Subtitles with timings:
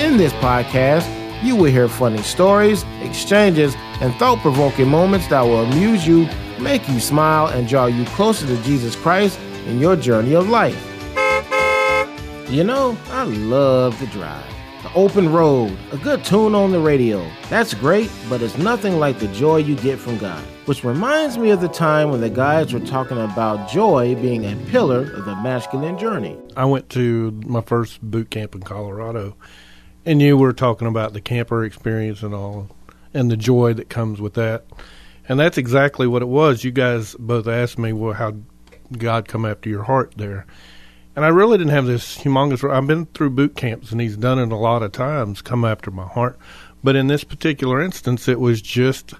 [0.00, 1.06] In this podcast,
[1.44, 6.26] you will hear funny stories, exchanges, and thought provoking moments that will amuse you,
[6.58, 10.74] make you smile, and draw you closer to Jesus Christ in your journey of life.
[12.48, 14.42] You know, I love to drive.
[14.82, 17.22] The open road, a good tune on the radio.
[17.50, 20.42] That's great, but it's nothing like the joy you get from God.
[20.64, 24.56] Which reminds me of the time when the guys were talking about joy being a
[24.70, 26.38] pillar of the masculine journey.
[26.56, 29.36] I went to my first boot camp in Colorado,
[30.04, 32.68] and you were talking about the camper experience and all,
[33.12, 34.64] and the joy that comes with that.
[35.28, 36.64] And that's exactly what it was.
[36.64, 38.34] You guys both asked me well, how
[38.96, 40.46] God come after your heart there.
[41.14, 42.68] And I really didn't have this humongous.
[42.68, 45.90] I've been through boot camps, and he's done it a lot of times, come after
[45.90, 46.38] my heart.
[46.82, 49.14] But in this particular instance, it was just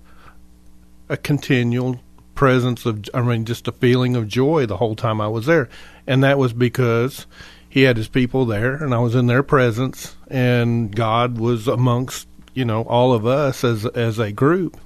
[1.08, 2.00] a continual
[2.34, 5.68] presence of, I mean, just a feeling of joy the whole time I was there.
[6.06, 7.26] And that was because
[7.70, 12.26] he had his people there, and I was in their presence, and God was amongst,
[12.52, 14.76] you know, all of us as as a group.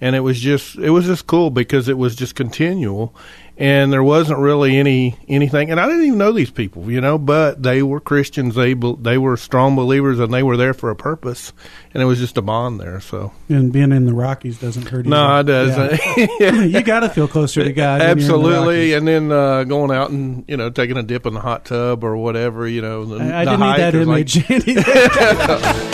[0.00, 3.14] And it was just, it was just cool because it was just continual.
[3.56, 5.70] And there wasn't really any anything.
[5.70, 8.56] And I didn't even know these people you know but they were Christians.
[8.56, 11.52] They they were strong believers and they were there for a purpose.
[11.92, 13.32] And it was just a bond there so.
[13.48, 16.00] And being in the Rockies doesn't hurt you no it doesn't.
[16.40, 16.62] Yeah.
[16.64, 18.90] you got to feel closer to God absolutely.
[18.90, 21.64] The and then uh, going out and you know taking a dip in the hot
[21.64, 25.84] tub or whatever you know the, I, I didn't need that image like,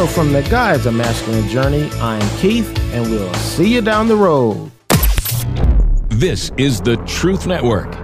[0.00, 4.16] So, from the guys of Masculine Journey, I'm Keith, and we'll see you down the
[4.16, 4.70] road.
[6.08, 7.99] This is the Truth Network.